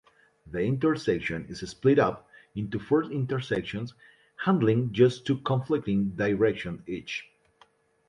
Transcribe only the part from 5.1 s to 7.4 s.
two conflicting directions each.